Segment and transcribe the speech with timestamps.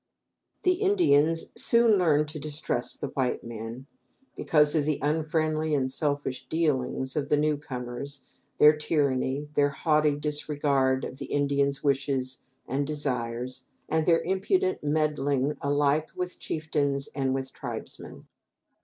[0.63, 3.85] The Indians soon learned to distrust the white men,
[4.35, 8.19] because of the unfriendly and selfish dealings, of the new comers,
[8.57, 15.55] their tyranny, their haughty disregard of the Indians' wishes and desires, and their impudent meddling
[15.61, 18.25] alike with chieftains and with tribesmen.